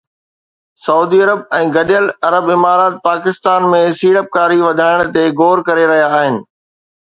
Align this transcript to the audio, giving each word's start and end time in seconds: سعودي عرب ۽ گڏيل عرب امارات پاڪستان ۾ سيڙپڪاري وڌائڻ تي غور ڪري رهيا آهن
سعودي 0.85 1.19
عرب 1.25 1.41
۽ 1.57 1.67
گڏيل 1.75 2.07
عرب 2.29 2.45
امارات 2.55 2.95
پاڪستان 3.09 3.67
۾ 3.75 3.83
سيڙپڪاري 3.99 4.59
وڌائڻ 4.63 5.13
تي 5.19 5.23
غور 5.43 5.63
ڪري 5.69 5.85
رهيا 5.93 6.11
آهن 6.21 6.43